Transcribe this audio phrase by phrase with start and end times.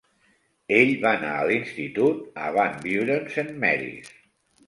[0.77, 4.09] Ell va anar a l'institut a Van Buren's Saint Mary's.